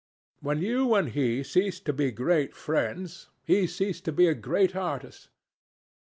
[0.39, 4.75] When you and he ceased to be great friends, he ceased to be a great
[4.75, 5.29] artist.